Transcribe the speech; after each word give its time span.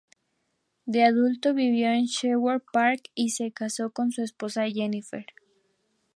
De 0.87 1.03
adulto 1.03 1.53
vivió 1.53 1.89
en 1.91 2.05
Sherwood 2.05 2.63
Park 2.73 3.11
y 3.13 3.29
se 3.29 3.51
casó 3.51 3.91
con 3.91 4.09
su 4.11 4.23
esposa 4.23 4.63
Jennifer. 4.67 5.27